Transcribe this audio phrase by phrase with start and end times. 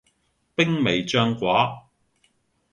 [0.55, 1.83] 兵微將寡